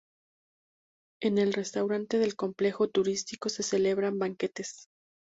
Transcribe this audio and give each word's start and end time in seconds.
En 1.21 1.37
el 1.37 1.53
restaurante 1.53 2.17
del 2.17 2.35
complejo 2.35 2.89
turístico 2.89 3.49
se 3.49 3.61
celebran 3.61 4.17
banquetes. 4.17 4.87